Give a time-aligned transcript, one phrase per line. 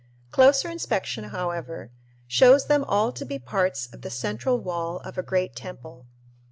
[0.31, 1.91] Closer inspection, however,
[2.25, 6.07] shows them all to be parts of the central wall of a great temple.